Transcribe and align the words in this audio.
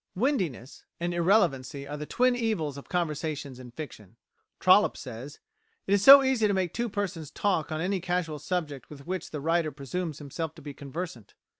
"Windiness" 0.15 0.83
and 0.99 1.13
irrelevancy 1.13 1.87
are 1.87 1.95
the 1.95 2.07
twin 2.07 2.35
evils 2.35 2.75
of 2.75 2.89
conversations 2.89 3.59
in 3.59 3.69
fiction. 3.69 4.15
Trollope 4.59 4.97
says, 4.97 5.39
"It 5.85 5.93
is 5.93 6.01
so 6.03 6.23
easy 6.23 6.47
to 6.47 6.55
make 6.55 6.73
two 6.73 6.89
persons 6.89 7.29
talk 7.29 7.71
on 7.71 7.81
any 7.81 7.99
casual 7.99 8.39
subject 8.39 8.89
with 8.89 9.05
which 9.05 9.29
the 9.29 9.41
writer 9.41 9.71
presumes 9.71 10.17
himself 10.17 10.55
to 10.55 10.61
be 10.63 10.73
conversant! 10.73 11.35